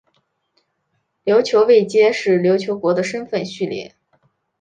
[1.25, 3.93] 琉球位阶是琉球国的身分序列。